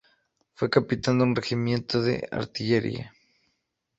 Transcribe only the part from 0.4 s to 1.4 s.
Fue capitán de un